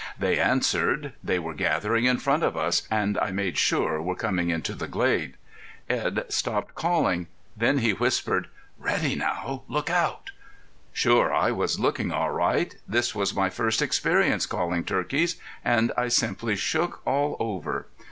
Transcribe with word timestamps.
They 0.17 0.39
answered. 0.39 1.13
They 1.23 1.37
were 1.37 1.53
gathering 1.53 2.05
in 2.05 2.17
front 2.17 2.41
of 2.41 2.57
us, 2.57 2.87
and 2.89 3.19
I 3.19 3.29
made 3.29 3.55
sure 3.59 4.01
were 4.01 4.15
coming 4.15 4.49
into 4.49 4.73
the 4.73 4.87
glade. 4.87 5.35
Edd 5.87 6.25
stopped 6.27 6.73
calling. 6.73 7.27
Then 7.55 7.77
he 7.77 7.91
whispered: 7.93 8.47
'Ready 8.79 9.13
now. 9.13 9.61
Look 9.67 9.91
out!'... 9.91 10.31
Sure 10.91 11.31
I 11.31 11.51
was 11.51 11.79
looking 11.79 12.11
all 12.11 12.31
right. 12.31 12.75
This 12.87 13.13
was 13.13 13.35
my 13.35 13.51
first 13.51 13.79
experience 13.79 14.47
calling 14.47 14.85
turkeys 14.85 15.35
and 15.63 15.91
I 15.95 16.07
simply 16.07 16.55
shook 16.55 17.05
all 17.05 17.37
over. 17.39 17.85